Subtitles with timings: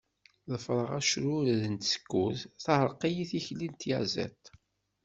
[0.51, 4.45] Ḍefreɣ acrured n tsekkurt, teɛreq-iyi tikli n tyaẓiḍt.